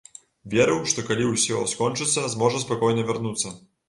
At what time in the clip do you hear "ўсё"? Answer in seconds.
1.31-1.59